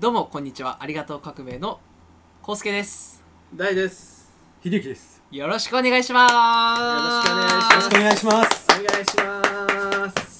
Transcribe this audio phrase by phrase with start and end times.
[0.00, 0.80] どうもこんにちは。
[0.80, 1.80] ありがとう革命の
[2.40, 3.20] コウスケです。
[3.52, 4.30] 大です。
[4.62, 5.20] 秀樹です。
[5.32, 6.32] よろしくお願いします。
[6.32, 8.68] よろしくお願いします。
[8.78, 9.58] お願いします。
[9.58, 10.38] お願いします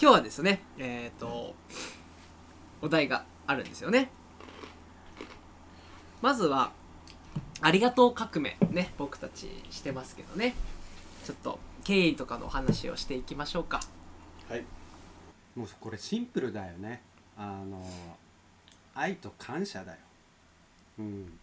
[0.00, 1.54] 今日はですねえっ、と
[2.80, 4.10] お題があるんですよね。
[6.22, 6.72] まずは
[7.60, 10.54] ありがとう革命ね僕たちしてますけどね。
[11.26, 13.80] ちょっと経緯とかのお話をしていきましょうか。
[14.48, 14.64] はい。
[15.54, 17.02] もうこれシンプルだよね
[17.42, 17.82] あの
[18.94, 19.98] 愛と感謝だよ。
[20.98, 21.38] うん。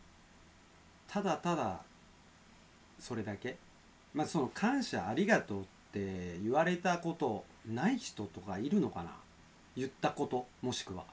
[1.07, 1.81] ただただ
[2.99, 3.57] それだけ。
[4.13, 9.09] まあその感謝ありがとうって言われたことない人とかいるのかな。
[9.75, 11.03] 言ったこともしくは。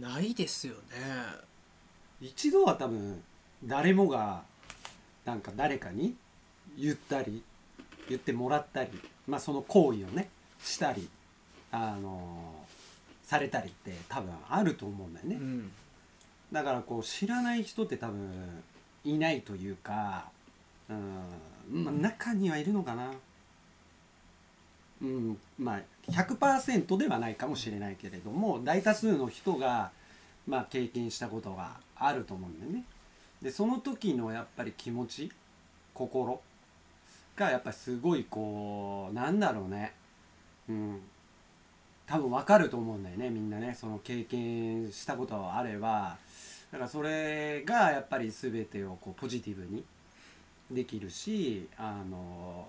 [0.00, 0.80] ないですよね。
[2.22, 3.22] 一度は多分
[3.62, 4.44] 誰もが
[5.26, 6.16] なんか誰かに
[6.78, 7.42] 言ったり
[8.08, 8.90] 言ってもらったり
[9.26, 10.30] まあその行為をね
[10.62, 11.08] したり
[11.70, 12.59] あの
[13.30, 15.70] されたりって多分あると思うんだよね、うん。
[16.50, 18.28] だからこう知らない人って多分
[19.04, 20.24] いないというか
[20.88, 23.12] うん、まあ、中にはいるのかな。
[25.00, 29.92] うんまあ100%ではないかもしれないけれども大多数の人が
[30.46, 32.84] まあ経験したことがあると思うんだよね。
[33.40, 35.30] でその時のやっぱり気持ち
[35.94, 36.42] 心
[37.36, 39.94] がやっぱりすごいこうなんだろうね。
[40.68, 41.00] うん
[42.10, 43.76] 多分わかると思うんだよねみんなね。
[43.78, 46.16] その経験したことがあれば。
[46.72, 49.84] だからそれがやっぱり全てをこうポジティブに
[50.72, 52.66] できるしあの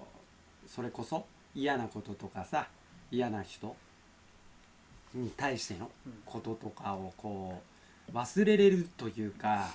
[0.67, 1.25] それこそ
[1.55, 2.67] 嫌なこととかさ
[3.11, 3.75] 嫌な人
[5.13, 5.89] に対しての
[6.25, 7.61] こととかをこ
[8.11, 9.69] う忘れれるというか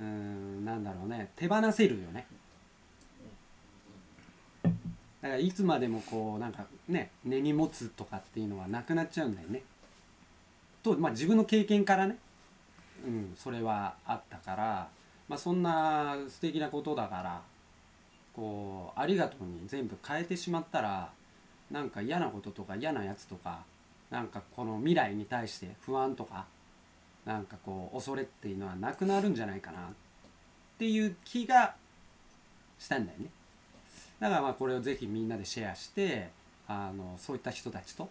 [0.00, 1.30] うんなんだろうね。
[1.36, 2.26] 手放せるよね
[5.24, 9.62] だからいつまでもこうなんかね根に持つとかっていうのはなくなっちゃうんだよね。
[10.82, 12.18] とまあ自分の経験からね。
[13.06, 14.88] うんそれはあったから。
[15.26, 17.40] まあそんな素敵なことだから
[18.36, 21.10] こうありがとうに全部変えてしまったら
[21.70, 23.62] なんか嫌なこととか嫌なやつとか
[24.10, 26.44] なんかこの未来に対して不安とか
[27.24, 29.82] なんかこう恐れっていうのはなくなるんじゃないかなっ
[30.78, 31.74] ていう気が
[32.78, 33.30] したんだよね。
[34.24, 36.30] だからまあこれをぜひみんなでシェアして
[36.66, 38.08] あのそういった人たちと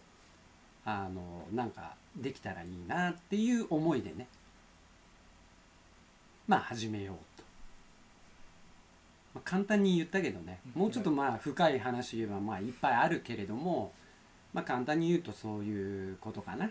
[0.85, 4.28] あのなんかできたらいいなっていう思いでね。
[6.47, 7.44] まあ始めようと、
[9.34, 10.59] まあ、簡単に言ったけどね。
[10.75, 13.91] もうちょっとまあ深い話言えばまあいっぱいあるけれども
[14.53, 16.69] まあ簡単に言うとそういうことかな、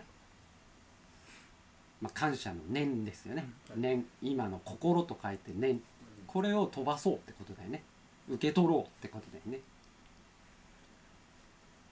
[1.99, 3.45] まあ、感謝の念ですよね。
[3.75, 4.05] 念。
[4.21, 5.81] 今の心と書いて念。
[6.27, 7.83] これを飛ばそうってことだよね
[8.29, 9.59] 受け取ろうってことだよね。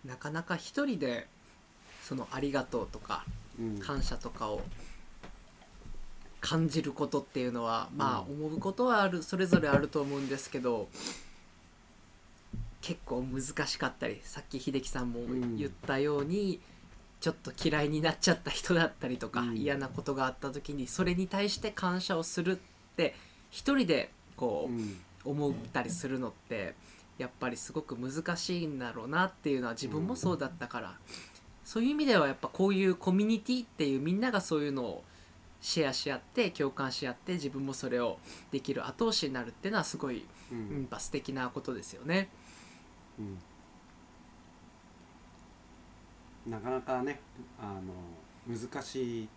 [0.06, 1.28] なかなか一人で
[2.02, 3.26] そのありがとうとか
[3.60, 3.80] うん。
[3.80, 4.62] 感謝とかを
[6.40, 10.88] 感じることっていうのはまあう思うことはあるそれぞれあると思うんですけど
[12.82, 16.60] 結構難しかったりさっき秀樹さんもうん言ったように、
[17.20, 19.58] ちょっと嫌いになっちゃった人だったりとか、うん。
[19.58, 22.60] 嫌なことがあった時にそれに対して感謝をするっ
[22.96, 23.14] て
[23.52, 26.76] 一人でこう、うん思ったりするのって
[27.18, 30.98] やっぱりすごく難しいんだろうなっていうのは自分もそうだったから、
[31.64, 35.04] そういう意味ではやっぱこういうコミュニティっていうみんながそういうのを
[35.62, 38.18] シェアし合って共感し合って自分もそれを
[38.50, 42.30] できる後押しになるっていうのはすごい、ううんん、やっぱ素敵なことですよね。
[43.20, 43.38] うん
[46.48, 47.20] なかなかね
[47.62, 47.80] あ
[48.48, 49.30] の難しい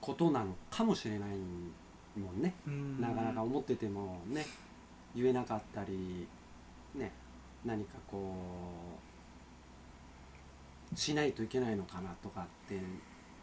[0.00, 1.30] ことなのかもしれない
[2.16, 2.54] もんね。
[2.66, 3.00] うん。
[3.00, 4.44] なかなか思っててもね
[5.14, 6.26] 言えなかったり
[6.94, 7.12] ね
[7.64, 8.34] 何かこ
[10.92, 12.80] うしないといけないのかなとかって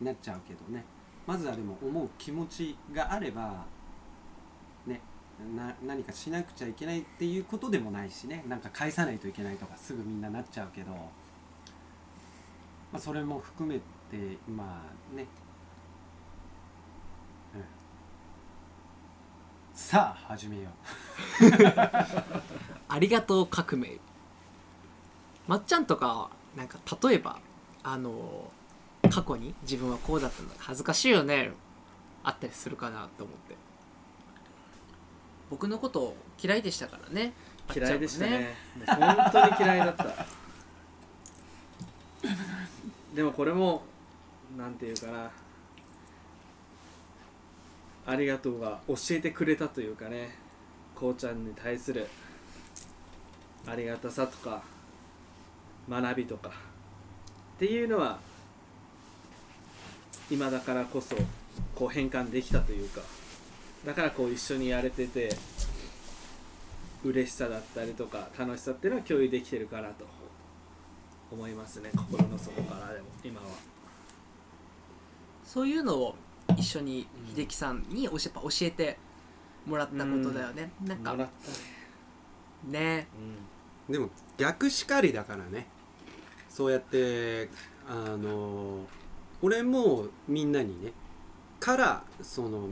[0.01, 0.83] なっちゃうけどね。
[1.25, 3.65] まずはでも思う気持ちがあれば
[4.85, 5.01] ね
[5.55, 8.43] な何かしなくちゃいけないっていうことでもないしね。
[8.47, 10.99] なんか返さないといけないとかすぐみんななっちゃうけど、ま
[12.93, 13.79] あ、それも含め
[14.09, 14.81] てま
[15.13, 15.25] あね、
[17.53, 17.63] うん、
[19.77, 20.69] さあ始めよ
[22.89, 23.99] ありがとう革命。
[25.47, 27.39] まっちゃんとかなんか例えば
[27.83, 28.51] あの
[29.11, 31.51] 過去に自分はこうだったんだ恥ずかしいよね。
[32.23, 33.55] あったりするかなと思って。
[35.51, 37.33] 僕のこと嫌いでしたからね。
[37.73, 38.55] 嫌いでしたね。
[38.79, 40.05] もう本当に嫌いだった。
[43.13, 43.83] でもこれも
[44.57, 45.29] なんていうかな
[48.07, 50.33] ありがとうが教えてくれたというかね
[50.95, 52.07] こうちゃんに対する
[53.67, 54.63] ありがたさとか
[55.89, 58.17] 学びとかっていうのは
[60.31, 61.15] 今だからこそ
[61.75, 63.01] こう変換できたというか
[63.85, 65.35] だからこう一緒にやれてて
[67.03, 70.05] 嬉しさだったりとか楽しさっていうのは共有できてるかなと
[71.29, 71.91] 思いますね。
[71.93, 73.47] 心の底からでも今は。
[75.45, 76.15] そういうのを
[76.67, 78.97] 緒に秀樹さんに教えやっぱ教えて
[79.65, 81.27] もらったことだよね、なんかもらっ
[82.63, 82.79] たね。
[82.79, 83.07] ね。
[83.89, 85.67] でも逆しかりだからね。
[86.49, 87.49] そうやって
[87.87, 88.85] あの
[89.41, 90.91] 俺もみんなにね
[91.59, 92.69] からその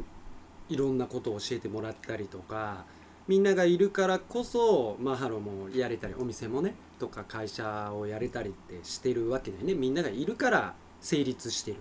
[0.69, 2.85] いろんなことを教えてもらったりとか
[3.27, 9.75] みんながいるからこそマハロもやれたりお店もねとか会社をやれたりってしてるわけだよね。
[9.75, 11.77] みんながいるから成立してる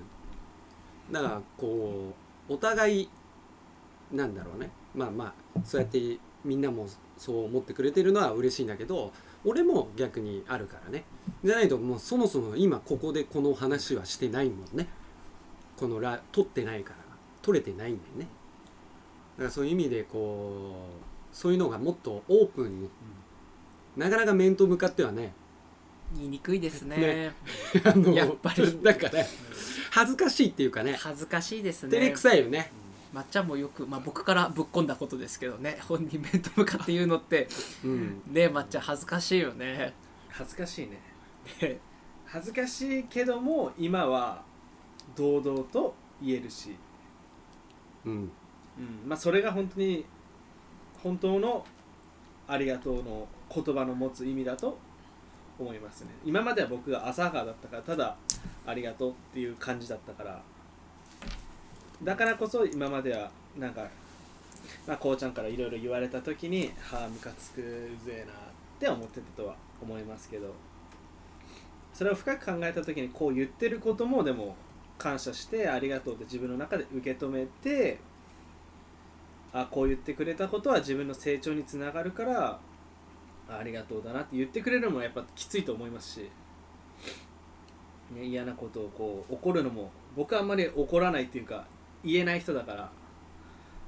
[1.11, 2.13] だからこ
[2.49, 3.09] うお互い
[4.13, 4.71] なんだろうね。
[4.95, 6.87] まあまあそうやってみんなも
[7.17, 9.13] そう思ってくれてるのは嬉しいんだけど
[9.45, 11.05] 俺も逆にあるからね。
[11.43, 14.89] じゃないともうそもそも今ここでこの話はしてないもんね。
[15.77, 16.97] このラ撮ってないから
[17.43, 18.29] 撮れてないんだよね。
[19.37, 20.89] だからそういう意味でこ
[21.33, 22.91] うそういうのがもっとオープンに、
[23.97, 25.33] なかなか面と向かってはね
[26.15, 26.97] 言いにくいですね。
[26.97, 27.33] ね。
[27.85, 28.79] あのやっぱり。
[28.83, 29.27] なんかね
[29.95, 30.95] 恥ずかしいっていうかね。
[30.95, 31.91] 恥ずかしいですね。
[31.91, 32.73] 照れくさいよね。
[33.13, 35.79] まっちゃんもよく、まあ、僕からぶっ込んだことですけどね。
[35.87, 37.47] 本人面と向かって言うのって。
[37.85, 38.23] うん。
[38.27, 39.95] ねまっちゃん恥ずかしいよね。
[40.31, 41.01] 恥ずかしいね。
[41.63, 41.79] ね。
[42.27, 44.43] 恥ずかしいけども今は
[45.15, 46.75] 堂々と言えるし、
[48.05, 48.13] うん。
[48.13, 48.29] うん。
[49.07, 50.05] まあ、それが本当に
[51.05, 51.65] 本当の
[52.49, 54.77] ありがとうの言葉の持つ意味だと
[55.59, 56.11] 思いますね。
[56.25, 58.17] 今までは僕が浅はかだったからただ
[58.67, 60.43] ありがとうっていう感じだったから。
[62.03, 63.87] だからこそ今まではなんか、
[64.87, 67.61] まあ、こうちゃんからいろいろ言われた時にはあムカつく
[68.05, 68.37] ぜえなっ
[68.79, 70.53] て思ってたとは思いますけど。
[71.95, 74.57] それを深く考えた時にこう言ってることもでも
[74.99, 78.01] 感謝してありがとうって自分の中で受け止めて
[79.53, 82.59] あこう言ってくれたことは自分の成長につながるから
[83.49, 86.31] あありがとうだなって言ってくれるのもやっぱきついと思いますし、
[88.15, 91.67] ね、嫌なことをこう怒るのも僕はあんまり怒らないっていうか
[92.05, 92.91] 言えない人だから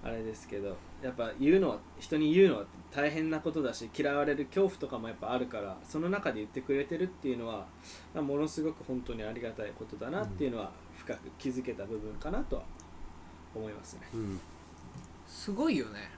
[0.03, 7.67] あれですけどやっぱ言うのは人に言うのは大変なことだし嫌われる恐怖とかもやっぱあるからその中で言ってくれてるっていうのは、
[8.15, 12.63] まあものすごく本当にありがたいことだなっていうのは深く気づけた部分かなとは
[13.55, 14.03] 思いますね。
[14.15, 14.41] うん。
[15.27, 16.11] すごいよね。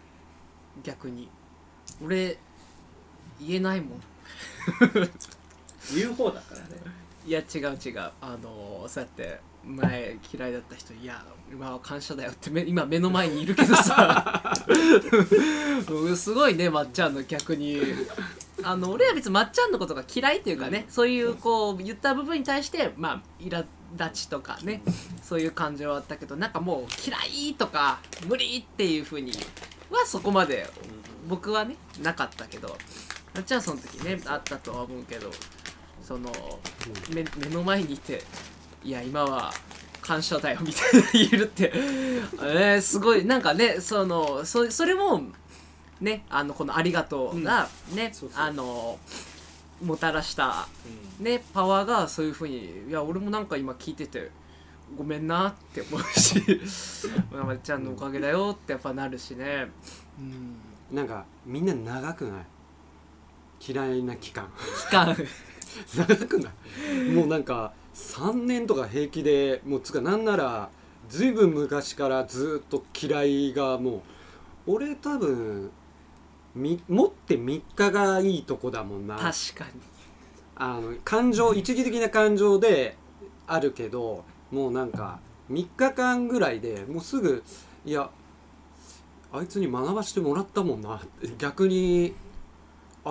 [0.82, 1.28] 逆に。
[2.04, 2.38] 俺
[3.40, 4.02] 言えないもん。
[5.94, 6.66] 言う方だからね。
[7.26, 8.10] いや違う違う。
[8.20, 14.42] あのそうやって前嫌いだった人いや今は感謝だよってめ今目の前にいるけどさ。
[15.88, 17.82] う んすごいねまっちゃんの逆に。
[18.62, 23.64] あの俺は別にまっちゃんのことが嫌いっていうかね、そういうこう言った部分に対してまあ苛
[23.96, 24.82] 立ちとかね
[25.22, 27.16] そういう感情はあったけどなんかもう嫌
[27.50, 29.32] いとか無理っていうふうに
[29.90, 30.68] はそこまで
[31.28, 32.76] 僕はねなかったけど
[33.34, 35.30] まっちゃんはその時ねあったとは思うけど
[36.02, 36.30] その
[37.14, 38.22] 目目の前にいて
[38.84, 39.52] いや今は
[40.00, 45.22] 感謝だよみたいな言えるってえー、すごいなんかねそのそそれも
[46.00, 48.98] ねあのこの「ありがとう」がね、あの
[49.82, 50.68] もたらした
[51.18, 51.24] うん。
[51.24, 54.30] ねパワーがそういうふうにいや俺もなんか今聞いてて
[54.96, 56.42] ごめんなって思うし
[57.30, 59.70] ままちゃんのおかげだよってやっぱなるしね。
[60.18, 60.56] うん。
[60.96, 62.46] なんかみんな長くない？
[63.66, 64.48] 嫌いな期間。
[64.88, 65.16] 期間
[65.96, 70.70] 長くないもうなんか3年とか平気でもうつうかなんなら
[71.08, 74.02] ずいぶん昔からずっと嫌いがも
[74.66, 75.70] う俺多分
[76.54, 79.16] み持って3日がいいとこだもんな。
[79.16, 79.80] 確かに。
[80.56, 82.96] あの感情一時的な感情で
[83.46, 87.44] あるけどもうなんか3日間ぐらいでもうすぐ
[87.86, 88.10] いや
[89.32, 91.00] あいつに学ばしてもらったもんな。
[91.38, 92.14] 逆に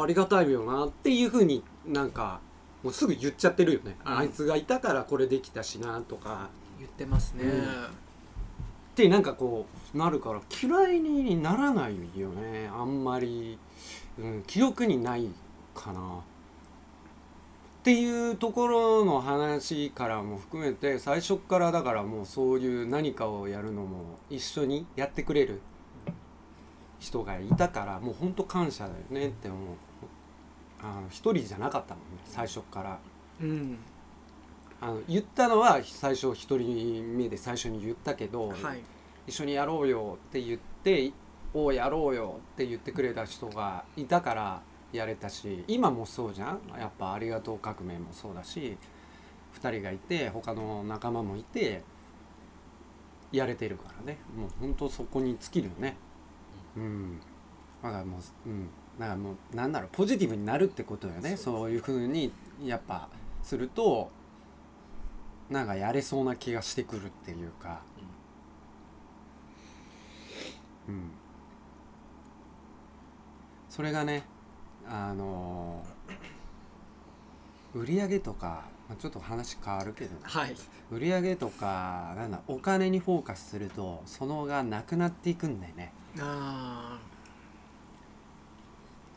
[0.01, 2.39] ありがたいよなっていうふうになんか
[2.83, 4.17] もうすぐ言っちゃってるよね、うん。
[4.17, 6.49] あいつがいたからこれできたしなとか。
[6.79, 7.61] 言ってますね、うん。
[7.61, 7.63] っ
[8.95, 12.69] てなんかこうなるから嫌いにならないよね。
[12.71, 13.57] あんまり、
[14.19, 15.29] うん、記憶にない
[15.73, 15.99] かな。
[15.99, 25.61] っていうところの話からも含めて最初っからだからもうそういう何かをやるのも一緒にやってくれる
[26.99, 29.59] 人がいたからもうほんと感謝だよねって思う
[30.81, 32.99] あの一人じゃなかったもんね最初っから。
[33.41, 33.77] うん。
[34.79, 38.81] あの言ったのは最初一人目で最初に言ったけど、はい。
[39.25, 41.11] 一緒にやろうよって言って
[41.53, 44.61] 「おうやろうよ」って言ってくれた人がいたから
[44.93, 46.61] やれたし今もそうじゃん。
[46.79, 48.77] やっぱ「ありがとう革命」もそうだし
[49.59, 51.83] 2人がいて他の仲間もいて
[53.31, 54.19] やれてるからね。
[54.35, 55.97] もう本当そこに尽きるよね。
[56.77, 57.19] うん。
[57.83, 58.69] だからもううん
[58.99, 61.37] だからもうなんだろうポジティブになるってことよね。
[61.37, 62.31] そういうふうに
[62.63, 63.09] やっぱ
[63.43, 64.09] すると
[65.49, 67.81] なんかやれそうな気がしてくるっていうか。
[70.87, 71.11] うん。
[73.69, 74.23] それがね
[74.89, 75.85] あの
[77.75, 80.15] 売り上げとか、まあ、ちょっと話変わるけど。
[80.15, 80.55] ねはい。
[80.89, 85.93] 売り上げとかなんだお金にフォーカスするとそのがなくなっていくんだよね。
[86.19, 86.97] あ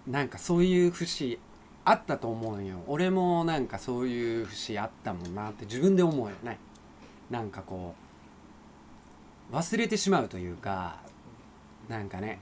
[0.06, 1.38] なんかそういう節
[1.84, 2.82] あったと思うよ。
[2.86, 6.58] 俺もなんかそういう節あったもんなって自分で思うよね。
[7.30, 7.94] なんかこ
[9.50, 10.96] う忘れてしまうというか
[11.88, 12.38] なんかね。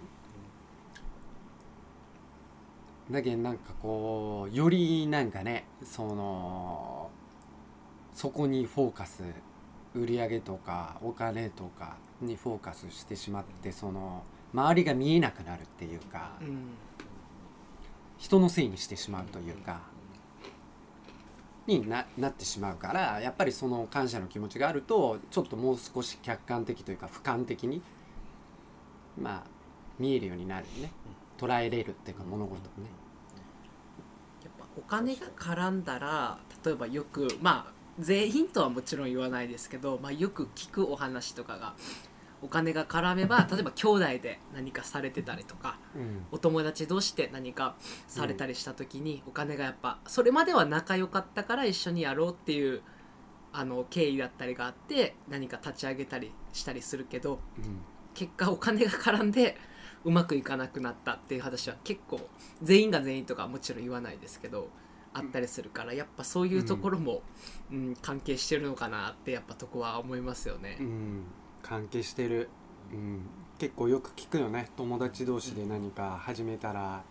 [3.10, 7.10] だけどなんかこうよりなんかねその
[8.12, 9.22] そこにフォーカス
[9.94, 16.68] 売り上げとかお金とかにフォーカスしてしまってその周りが見えなくなるっていうかうん。
[18.18, 19.80] 人のせいにしてしまうというか
[21.66, 27.82] にななってしまうからやっぱりその感謝の気持ちがあるとちょっともう少し客観的というか俯瞰的に
[29.20, 29.42] まあ
[29.98, 30.90] 見えるようになるね
[31.38, 32.88] 捉えれるっていうか物事をね。
[34.42, 41.75] やっぱお金が絡んだら例えばよくまあ全員とはもちろん言わないですけど、まあ、よく聞くお話とかが
[42.42, 46.26] お金が絡めば例えば兄弟で何かされてたりとかうん。
[46.30, 47.76] お友達同士で何か
[48.07, 52.83] されたりした時に、お金がやっぱそれまでは仲良かったから一緒にやろうっていう
[53.52, 57.80] あの経緯だったりがあって何か立ち上げたりしたりするけどうん。
[58.14, 59.57] 結果お金が絡んで
[60.04, 62.21] うまくいかなくなったっていう話は結構
[62.62, 64.71] 全員が全員とかはもちろん言わないですけど
[65.14, 67.23] あったりするからやっぱそういうところも、
[67.71, 70.78] うん関係してるのかなってやっぱとこは思いますよね。
[70.80, 70.83] う。
[70.83, 71.25] ん、
[71.62, 72.48] 関係してる、
[72.92, 73.20] うん、
[73.58, 74.70] 結構よく聞くよね。
[74.76, 77.02] 友達同士で何か始めたら。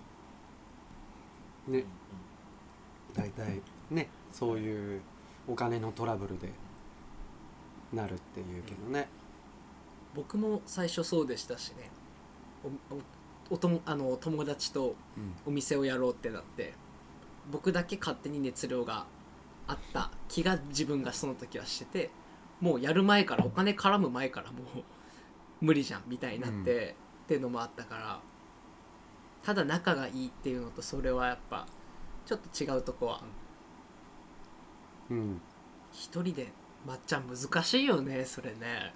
[1.68, 1.84] ね。
[3.14, 3.62] 大体
[3.92, 4.10] ね。
[4.32, 5.02] そういう
[5.48, 6.52] お金のトラブルで。
[7.94, 9.08] なるっていうけどね。
[10.14, 11.90] 僕も最初そうでしたしね。
[12.64, 13.00] おお
[13.50, 15.34] おともあの友達とうん。
[15.46, 16.74] お店をやろうってなって。
[17.52, 19.06] 僕だけ勝手に熱量が
[19.68, 22.10] あった気が自分がその時はしてて
[22.60, 24.84] もうやる前からお金絡む前からもう
[25.62, 26.90] 無理じゃんみたいになって、うん。
[26.90, 26.94] っ
[27.28, 28.20] ていうのもあったから
[29.44, 31.68] ただ仲がいいっていうのとそれはやっぱ
[32.26, 33.22] ちょっと違うとこは
[35.10, 35.42] うん。
[35.92, 36.52] 一人で
[36.86, 38.94] まっちゃん難しいよねそれね。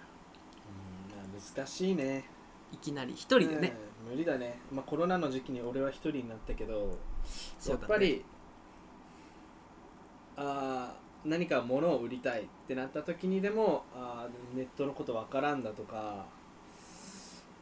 [1.26, 2.26] うん難しいね。
[2.72, 6.98] いきなり一人でね、うん無理だね、まあ、コロナの時期に俺は一人になったけど
[7.68, 8.26] やっぱり、
[10.36, 16.26] あー何か物を売りたいってなった時にでもあネットのことわからんだとか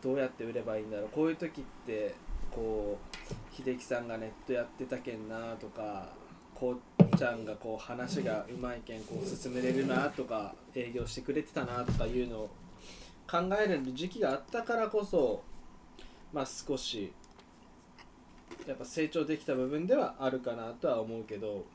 [0.02, 1.10] どうやって売ればいいんだろう。
[1.10, 2.16] こういう時って
[2.52, 2.98] こ
[3.30, 6.08] う秀樹さんがネットやってたけんなとか
[6.56, 12.50] こうちゃんがこう話がうまいけんこう進めれるなとか営業してくれてたなとかいうのを
[13.30, 15.44] 考える時期があったからこそ
[16.32, 17.12] まあ少し
[18.68, 21.66] やっぱ成長できた部分ではあるかなとは思うけど、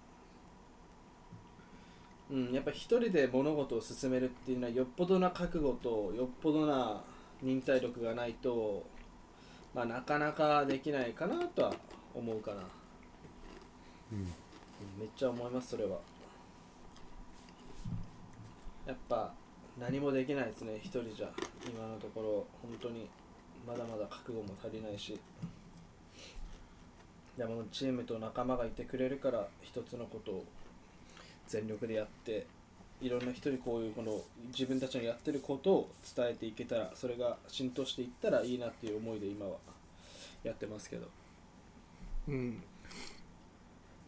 [2.35, 7.01] うん、やっぱ一人で物事を進めるっていうのはよっぽどな覚悟とよっぽどな
[7.41, 8.85] 忍耐力がないと、
[9.73, 11.75] まあ、なかなかできないかなとは
[12.13, 12.57] 思うかな、
[14.13, 14.19] うん。
[14.19, 14.27] うん
[14.99, 15.99] めっちゃ思いますそれは。
[18.85, 19.33] やっぱ
[19.79, 21.29] 何もできないですね一人じゃ。
[21.65, 23.09] 今のところ本当に。
[23.67, 25.19] まだまだ覚悟も足りないし。
[27.39, 30.45] でもチームと仲間がいてくれるから一つのことを
[31.49, 32.47] 全力でやって
[33.01, 39.57] いろんな人にこういうこの自分たちのやってることを伝えていけたらそれが浸透していったらいいなっていう思いで今は
[40.43, 41.09] やってますけど、
[42.29, 42.63] うん。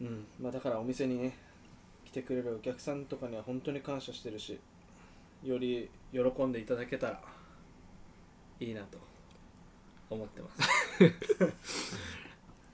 [0.01, 0.25] うん。
[0.39, 1.37] まあ、だからお店にね
[2.05, 4.59] 来てくれるお客さんとかには本当に感謝してるし
[5.43, 7.21] より喜んでいただけたら
[8.59, 8.97] いいなと
[10.09, 11.53] 思ってます。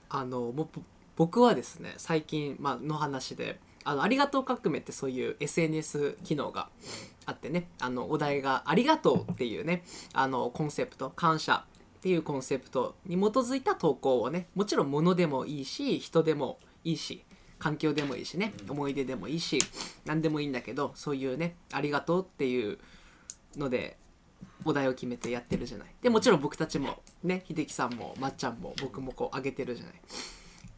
[0.08, 0.54] あの
[1.16, 6.68] 僕はですね最近、まあの話であのありがとう革命ってそういう SNS 機能が
[7.26, 11.64] あってねあのお題が「ありがとう」っていうねあのコンセプト感謝
[11.98, 17.24] っていうコンセプトに基づいた投稿をねもちろん物でもいいし人でもいいし
[17.58, 19.58] 環境でもいいしね思い出でもいいし
[20.04, 22.78] 何でもいいんだけどそういうね「ありがとう」っていう
[23.56, 23.96] ので
[24.64, 25.88] お題を決めてやってるじゃない。
[26.02, 29.94] でもちろん僕たちもね秀樹さんもまっちゃんも僕もこう上げてるじゃない。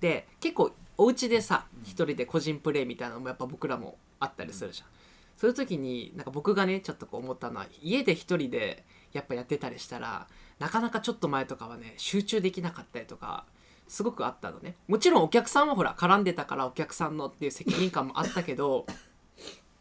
[0.00, 4.88] で結構お家でさ一人で個人プレイみたいなのもやっぱ僕らもあったりするじゃん。
[5.36, 10.26] そういう時になんか僕がねちょっとこう思ったのは家で一人でやっぱやってたりしたら
[10.58, 13.44] なかなかちょっと前とかはね集中できなかったりとか
[13.86, 14.74] すごくあったのね。
[14.88, 18.86] もちろんお客さんはほら絡んでたからお客さんのっていう責任感もあったけど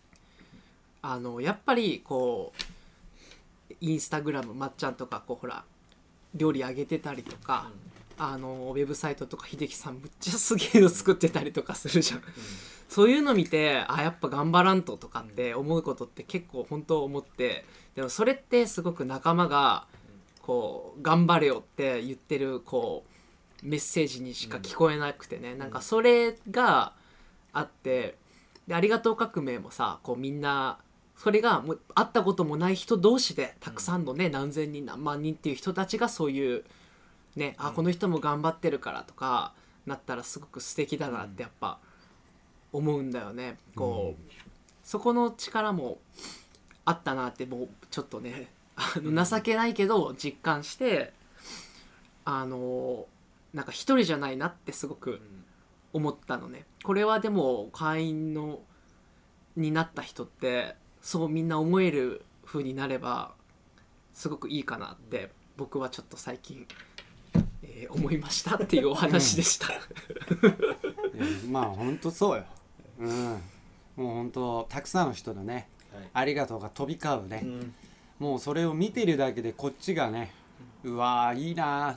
[1.01, 5.63] あのやっぱりこうインスタグラムまっちゃんとかこうほら
[6.35, 7.71] 料理あげてたりとか、
[8.17, 12.21] あのウェブサイトとか秀樹さんむっちゃすげえの作ってたりとかするじゃん。
[12.87, 19.87] そういうの見てあやっぱ頑張らんととかって思うことって結構本当思ってでもそれってすごく仲間が
[20.41, 23.03] こう頑張れよって言ってるこ
[23.63, 26.93] うメッセージにしか聞こえなくてね、なんかそれが
[27.51, 28.15] あって
[28.67, 30.77] でありがとう革命もさこうみんな
[31.17, 36.63] それがもう会ったこともない人同士でたくさんのね何千人何万人っていう人たちがそういう
[37.35, 39.53] ねあこの人も頑張ってるからとか
[39.85, 41.79] なったらすごく素敵だなってやっぱ
[42.71, 43.57] 思うんだよね。
[43.75, 44.31] こう、
[44.83, 45.99] そこの力も
[46.83, 51.13] あったなってもうちょっとねあの情けないけど実感して
[52.25, 53.05] あの
[53.53, 55.21] なんか一人じゃないなってすごく
[55.93, 56.65] 思ったのね。
[56.83, 58.59] これはでも会員の
[59.55, 63.33] になった人ってそうみんな思える風になれば
[64.13, 66.67] すごくいいかなって僕はちょっと最近、
[67.67, 69.71] えー思いましたっていうお話でした。
[69.71, 69.81] いや
[71.49, 72.43] まあ本当そうよ。
[72.99, 73.41] うん。
[73.95, 76.09] もう本当たくさんの人のねはい。
[76.13, 77.73] ありがとうが飛び交うね、うん。
[78.19, 80.33] もうそれを見てるだけでこっちがね
[80.83, 81.95] うわーいいな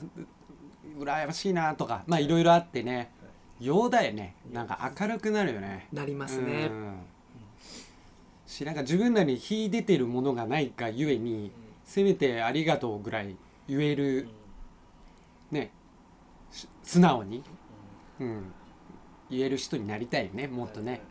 [0.97, 3.11] う羨ましいなとかまあいろいろあってね
[3.59, 4.35] ようだよね。
[4.53, 5.87] なんか明るくなるよね。
[5.91, 6.69] なりますね。
[6.71, 6.95] うん。
[8.47, 11.51] しなんか自分らに秀でてるものがないがゆえに
[11.83, 13.35] せめてありがとうぐらい
[13.67, 14.27] 言える
[16.83, 17.43] 素直に、
[18.19, 18.51] うん、
[19.29, 21.01] 言える人になりたいよねもっとね。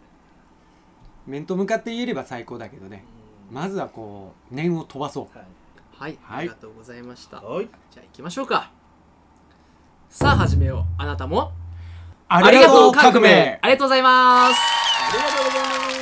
[1.26, 3.04] 面と向かって言えれば最高だけどね。
[3.50, 5.38] まずはこう念を飛ばそう。
[5.96, 6.18] はい。
[6.28, 7.40] ありがとうございました。
[7.40, 7.68] はい。
[7.90, 8.70] じゃあ行きましょうか。
[10.08, 11.02] さあ始めよう。
[11.02, 11.52] あなたも。
[12.28, 13.58] あありがとう革命。
[13.62, 14.58] ありがとうございます。
[15.08, 15.97] ありがとうございます